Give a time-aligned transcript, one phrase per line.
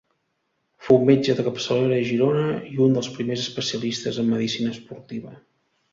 [0.85, 5.37] Fou metge de capçalera a Girona i un dels primers especialistes en medicina esportiva.